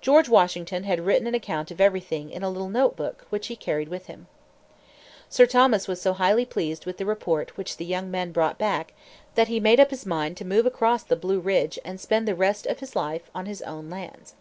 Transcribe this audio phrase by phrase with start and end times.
[0.00, 3.54] George Washington had written an account of everything in a little note book which he
[3.54, 4.26] carried with him.
[5.28, 8.94] Sir Thomas was so highly pleased with the report which the young men brought back
[9.34, 12.34] that he made up his mind to move across the Blue Ridge and spend the
[12.34, 14.32] rest of his life on his own lands.